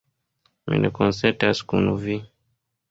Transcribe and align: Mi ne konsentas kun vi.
Mi 0.69 0.81
ne 0.85 0.91
konsentas 1.01 1.65
kun 1.71 1.95
vi. 2.07 2.21